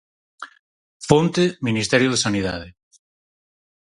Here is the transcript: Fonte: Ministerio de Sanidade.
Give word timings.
Fonte: 1.07 1.43
Ministerio 1.67 2.09
de 2.11 2.21
Sanidade. 2.25 2.67